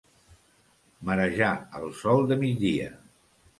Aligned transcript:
Marejar 1.09 1.51
al 1.81 1.87
sol 2.01 2.25
de 2.35 2.41
migdia. 2.43 2.91